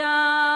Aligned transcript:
La 0.00 0.49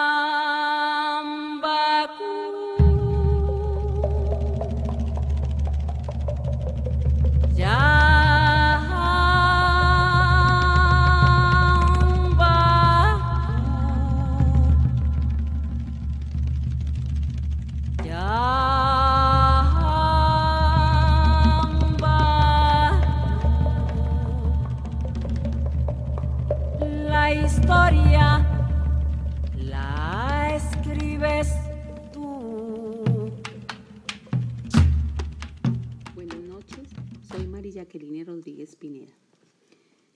Jacqueline 37.85 38.25
Rodríguez 38.25 38.75
Pineda. 38.75 39.13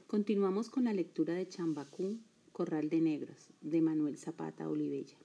Continuamos 0.08 0.72
con 0.72 0.86
la 0.86 0.94
lectura 0.94 1.36
de 1.36 1.48
Chambacú, 1.48 2.18
Corral 2.52 2.90
de 2.90 3.00
Negros, 3.00 3.52
de 3.62 3.80
Manuel 3.80 4.18
Zapata 4.18 4.68
Olivella. 4.68 5.16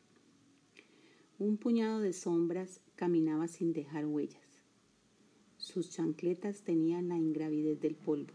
Un 1.38 1.56
puñado 1.56 2.00
de 2.00 2.12
sombras 2.12 2.82
caminaba 2.96 3.48
sin 3.48 3.72
dejar 3.72 4.04
huellas. 4.04 4.62
Sus 5.56 5.88
chancletas 5.88 6.64
tenían 6.64 7.08
la 7.08 7.16
ingravidez 7.16 7.80
del 7.80 7.94
polvo, 7.94 8.34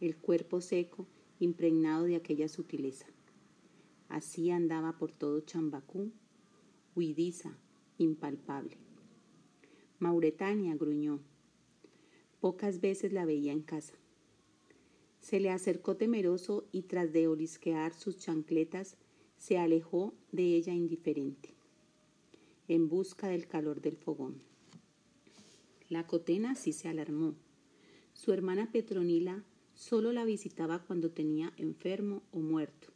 el 0.00 0.16
cuerpo 0.16 0.60
seco 0.60 1.08
impregnado 1.40 2.04
de 2.04 2.14
aquella 2.14 2.46
sutileza. 2.46 3.06
Así 4.08 4.52
andaba 4.52 4.98
por 4.98 5.10
todo 5.10 5.40
Chambacú, 5.40 6.12
huidiza, 6.94 7.58
impalpable. 7.98 8.76
Mauretania 9.98 10.76
gruñó. 10.76 11.18
Pocas 12.40 12.80
veces 12.80 13.12
la 13.12 13.24
veía 13.24 13.52
en 13.52 13.62
casa. 13.62 13.94
Se 15.20 15.40
le 15.40 15.50
acercó 15.50 15.96
temeroso 15.96 16.66
y 16.72 16.82
tras 16.82 17.12
de 17.12 17.28
olisquear 17.28 17.94
sus 17.94 18.18
chancletas, 18.18 18.96
se 19.36 19.58
alejó 19.58 20.14
de 20.32 20.54
ella 20.56 20.74
indiferente, 20.74 21.54
en 22.68 22.88
busca 22.88 23.28
del 23.28 23.46
calor 23.46 23.80
del 23.80 23.96
fogón. 23.96 24.42
La 25.88 26.06
cotena 26.06 26.54
sí 26.54 26.72
se 26.72 26.88
alarmó. 26.88 27.34
Su 28.12 28.32
hermana 28.32 28.70
Petronila 28.70 29.44
Solo 29.80 30.12
la 30.12 30.26
visitaba 30.26 30.80
cuando 30.80 31.10
tenía 31.10 31.54
enfermo 31.56 32.22
o 32.32 32.40
muerto. 32.40 32.88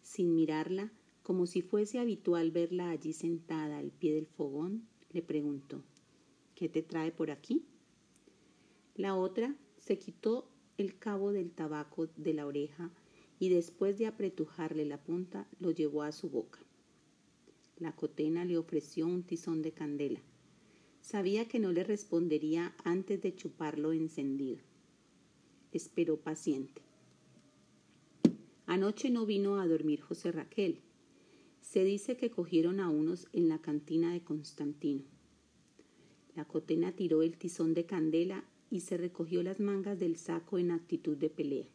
Sin 0.00 0.34
mirarla, 0.34 0.90
como 1.22 1.44
si 1.44 1.60
fuese 1.60 1.98
habitual 1.98 2.50
verla 2.50 2.88
allí 2.88 3.12
sentada 3.12 3.76
al 3.76 3.90
pie 3.90 4.14
del 4.14 4.26
fogón, 4.26 4.88
le 5.12 5.20
preguntó, 5.20 5.82
¿qué 6.54 6.70
te 6.70 6.80
trae 6.82 7.12
por 7.12 7.30
aquí? 7.30 7.62
La 8.96 9.14
otra 9.14 9.54
se 9.78 9.98
quitó 9.98 10.50
el 10.76 10.98
cabo 10.98 11.32
del 11.32 11.52
tabaco 11.52 12.08
de 12.16 12.34
la 12.34 12.46
oreja 12.46 12.90
y 13.38 13.48
después 13.48 13.98
de 13.98 14.06
apretujarle 14.06 14.84
la 14.84 15.02
punta 15.02 15.46
lo 15.60 15.70
llevó 15.70 16.02
a 16.02 16.12
su 16.12 16.28
boca. 16.28 16.58
La 17.78 17.94
cotena 17.94 18.44
le 18.44 18.58
ofreció 18.58 19.06
un 19.06 19.22
tizón 19.22 19.62
de 19.62 19.72
candela. 19.72 20.20
Sabía 21.00 21.46
que 21.46 21.60
no 21.60 21.72
le 21.72 21.84
respondería 21.84 22.74
antes 22.84 23.22
de 23.22 23.34
chuparlo 23.34 23.92
encendido 23.92 24.58
esperó 25.76 26.16
paciente. 26.16 26.82
Anoche 28.66 29.10
no 29.10 29.26
vino 29.26 29.60
a 29.60 29.68
dormir 29.68 30.00
José 30.00 30.32
Raquel. 30.32 30.80
Se 31.60 31.84
dice 31.84 32.16
que 32.16 32.30
cogieron 32.30 32.80
a 32.80 32.88
unos 32.88 33.28
en 33.32 33.48
la 33.48 33.60
cantina 33.60 34.12
de 34.12 34.22
Constantino. 34.22 35.04
La 36.34 36.44
cotena 36.44 36.92
tiró 36.92 37.22
el 37.22 37.36
tizón 37.36 37.74
de 37.74 37.86
candela 37.86 38.44
y 38.70 38.80
se 38.80 38.96
recogió 38.96 39.42
las 39.42 39.60
mangas 39.60 39.98
del 39.98 40.16
saco 40.16 40.58
en 40.58 40.70
actitud 40.70 41.16
de 41.16 41.30
pelea. 41.30 41.66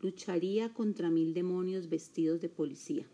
Lucharía 0.00 0.72
contra 0.72 1.10
mil 1.10 1.34
demonios 1.34 1.88
vestidos 1.88 2.40
de 2.40 2.48
policía. 2.48 3.06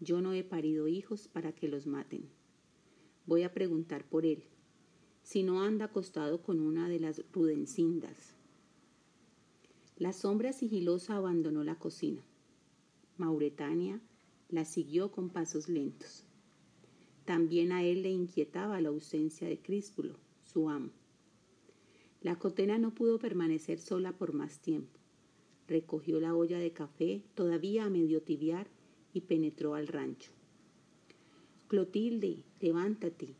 Yo 0.00 0.20
no 0.20 0.32
he 0.32 0.44
parido 0.44 0.88
hijos 0.88 1.28
para 1.28 1.52
que 1.52 1.68
los 1.68 1.86
maten. 1.86 2.28
Voy 3.24 3.42
a 3.42 3.54
preguntar 3.54 4.08
por 4.08 4.26
él, 4.26 4.44
si 5.22 5.42
no 5.42 5.62
anda 5.62 5.86
acostado 5.86 6.42
con 6.42 6.60
una 6.60 6.88
de 6.88 7.00
las 7.00 7.22
rudencindas. 7.32 8.34
La 9.96 10.12
sombra 10.12 10.52
sigilosa 10.52 11.16
abandonó 11.16 11.64
la 11.64 11.78
cocina. 11.78 12.22
Mauretania 13.16 14.00
la 14.50 14.64
siguió 14.64 15.10
con 15.10 15.30
pasos 15.30 15.68
lentos. 15.68 16.24
También 17.24 17.72
a 17.72 17.82
él 17.82 18.02
le 18.02 18.10
inquietaba 18.10 18.80
la 18.80 18.90
ausencia 18.90 19.48
de 19.48 19.58
Críspulo, 19.58 20.16
su 20.44 20.68
amo. 20.68 20.90
La 22.22 22.38
cotena 22.38 22.78
no 22.78 22.94
pudo 22.94 23.18
permanecer 23.18 23.78
sola 23.78 24.12
por 24.12 24.32
más 24.32 24.60
tiempo. 24.60 24.98
Recogió 25.68 26.20
la 26.20 26.34
olla 26.34 26.58
de 26.58 26.72
café, 26.72 27.22
todavía 27.34 27.84
a 27.84 27.90
medio 27.90 28.22
tibiar, 28.22 28.68
y 29.12 29.22
penetró 29.22 29.74
al 29.74 29.86
rancho. 29.88 30.30
Clotilde, 31.68 32.44
levántate. 32.60 33.34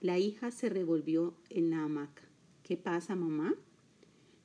La 0.00 0.18
hija 0.18 0.50
se 0.50 0.68
revolvió 0.68 1.34
en 1.50 1.70
la 1.70 1.84
hamaca. 1.84 2.22
¿Qué 2.62 2.76
pasa, 2.76 3.14
mamá? 3.14 3.54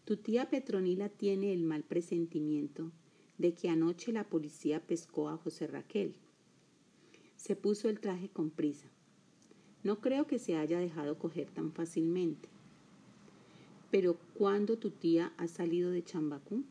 Tu 0.05 0.17
tía 0.17 0.49
Petronila 0.49 1.09
tiene 1.09 1.53
el 1.53 1.63
mal 1.63 1.83
presentimiento 1.83 2.91
de 3.37 3.53
que 3.53 3.69
anoche 3.69 4.11
la 4.11 4.29
policía 4.29 4.85
pescó 4.85 5.29
a 5.29 5.37
José 5.37 5.67
Raquel. 5.67 6.15
Se 7.35 7.55
puso 7.55 7.89
el 7.89 7.99
traje 7.99 8.29
con 8.29 8.51
prisa. 8.51 8.87
No 9.83 9.99
creo 9.99 10.27
que 10.27 10.37
se 10.37 10.55
haya 10.55 10.79
dejado 10.79 11.17
coger 11.17 11.49
tan 11.49 11.71
fácilmente. 11.71 12.49
Pero 13.91 14.17
¿cuándo 14.35 14.77
tu 14.77 14.91
tía 14.91 15.33
ha 15.37 15.49
salido 15.49 15.91
de 15.91 16.01
Chambacú? 16.03 16.63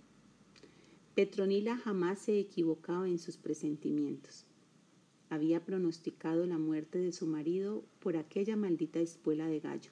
Petronila 1.15 1.77
jamás 1.77 2.19
se 2.21 2.41
equivocaba 2.41 3.07
en 3.09 3.19
sus 3.19 3.37
presentimientos. 3.37 4.47
Había 5.29 5.65
pronosticado 5.65 6.47
la 6.47 6.57
muerte 6.57 6.99
de 6.99 7.13
su 7.13 7.27
marido 7.27 7.85
por 8.01 8.17
aquella 8.17 8.57
maldita 8.57 9.01
espuela 9.01 9.47
de 9.49 9.61
gallo. 9.61 9.91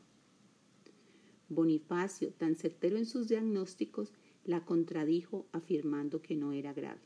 Bonifacio, 1.50 2.30
tan 2.30 2.56
certero 2.56 2.96
en 2.96 3.04
sus 3.04 3.28
diagnósticos, 3.28 4.12
la 4.44 4.64
contradijo 4.64 5.46
afirmando 5.52 6.22
que 6.22 6.34
no 6.34 6.52
era 6.52 6.72
grave. 6.72 7.00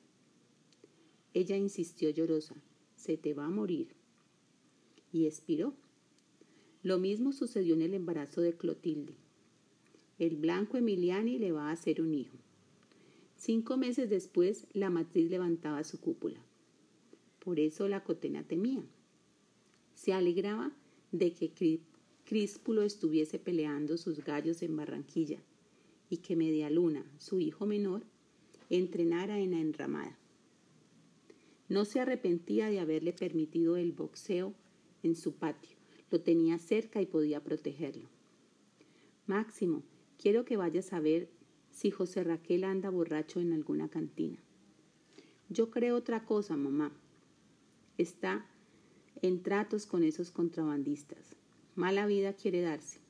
Ella 1.35 1.57
insistió 1.57 2.11
llorosa, 2.11 2.55
se 2.95 3.17
te 3.17 3.35
va 3.35 3.47
a 3.47 3.51
morir. 3.51 3.89
Y 5.13 5.27
expiró. 5.27 5.75
Lo 6.85 6.99
mismo 6.99 7.33
sucedió 7.33 7.75
en 7.75 7.83
el 7.83 7.95
embarazo 7.95 8.41
de 8.41 8.57
Clotilde. 8.57 9.15
El 10.23 10.37
blanco 10.37 10.77
Emiliani 10.77 11.37
le 11.37 11.51
va 11.51 11.69
a 11.69 11.73
hacer 11.73 12.01
un 12.01 12.15
hijo. 12.15 12.37
Cinco 13.35 13.77
meses 13.77 14.09
después, 14.09 14.69
la 14.73 14.89
matriz 14.89 15.29
levantaba 15.29 15.83
su 15.83 15.99
cúpula. 15.99 16.39
Por 17.41 17.59
eso 17.59 17.89
la 17.89 18.05
cotena 18.05 18.45
temía. 18.45 18.85
Se 19.95 20.13
alegraba 20.13 20.71
de 21.11 21.33
que 21.33 21.81
Críspulo 22.25 22.83
estuviese 22.83 23.41
peleando 23.41 23.97
sus 23.97 24.23
gallos 24.23 24.63
en 24.63 24.77
Barranquilla 24.77 25.41
y 26.09 26.19
que 26.19 26.37
Media 26.37 26.71
Luna, 26.71 27.05
su 27.19 27.41
hijo 27.41 27.67
menor, 27.67 28.05
entrenara 28.71 29.41
en 29.41 29.51
la 29.51 29.61
enramada. 29.61 30.17
No 31.69 31.85
se 31.85 31.99
arrepentía 31.99 32.69
de 32.69 32.79
haberle 32.79 33.13
permitido 33.13 33.77
el 33.77 33.91
boxeo 33.91 34.55
en 35.03 35.17
su 35.17 35.33
patio. 35.33 35.77
Lo 36.13 36.21
tenía 36.21 36.61
cerca 36.61 37.03
y 37.03 37.07
podía 37.07 37.43
protegerlo. 37.43 38.09
Máximo, 39.27 39.83
quiero 40.23 40.45
que 40.45 40.57
vayas 40.57 40.93
a 40.93 41.01
ver 41.01 41.29
si 41.73 41.91
José 41.91 42.23
Raquel 42.23 42.63
anda 42.63 42.91
borracho 42.91 43.41
en 43.41 43.53
alguna 43.53 43.89
cantina. 43.89 44.39
Yo 45.49 45.73
creo 45.73 45.97
otra 45.97 46.25
cosa, 46.25 46.57
mamá. 46.57 46.93
Está 47.99 48.47
en 49.21 49.43
tratos 49.43 49.85
con 49.85 50.05
esos 50.05 50.31
contrabandistas. 50.31 51.35
Mala 51.75 52.07
vida 52.07 52.35
quiere 52.35 52.61
darse. 52.61 53.01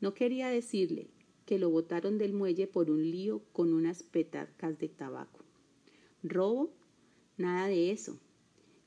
No 0.00 0.14
quería 0.14 0.48
decirle 0.48 1.08
que 1.44 1.58
lo 1.58 1.68
botaron 1.68 2.16
del 2.16 2.32
muelle 2.32 2.66
por 2.66 2.90
un 2.90 3.02
lío 3.02 3.42
con 3.52 3.74
unas 3.74 4.02
petacas 4.02 4.78
de 4.78 4.88
tabaco. 4.88 5.44
¿Robo? 6.22 6.72
Nada 7.36 7.68
de 7.68 7.90
eso. 7.90 8.18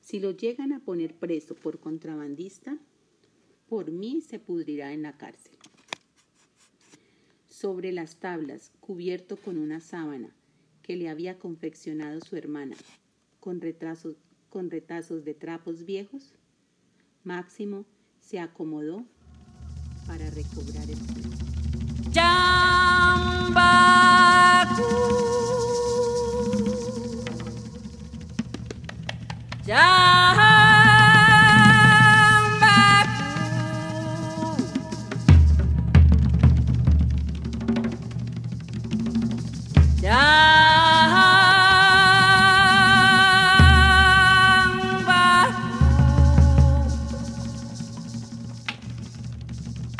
Si 0.00 0.18
lo 0.18 0.32
llegan 0.32 0.72
a 0.72 0.80
poner 0.80 1.14
preso 1.14 1.54
por 1.54 1.78
contrabandista, 1.78 2.78
por 3.68 3.92
mí 3.92 4.22
se 4.22 4.40
pudrirá 4.40 4.92
en 4.92 5.02
la 5.02 5.16
cárcel. 5.16 5.56
Sobre 7.60 7.90
las 7.90 8.20
tablas, 8.20 8.70
cubierto 8.78 9.36
con 9.36 9.58
una 9.58 9.80
sábana 9.80 10.28
que 10.80 10.94
le 10.94 11.08
había 11.08 11.40
confeccionado 11.40 12.20
su 12.20 12.36
hermana, 12.36 12.76
con, 13.40 13.60
retrasos, 13.60 14.14
con 14.48 14.70
retazos 14.70 15.24
de 15.24 15.34
trapos 15.34 15.84
viejos, 15.84 16.34
Máximo 17.24 17.84
se 18.20 18.38
acomodó 18.38 19.04
para 20.06 20.30
recobrar 20.30 20.88
el 20.88 20.98
sueño. 20.98 21.36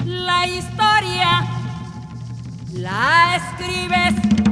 La 0.09 0.47
historia 0.47 1.47
la 2.73 3.37
escribes 3.37 4.48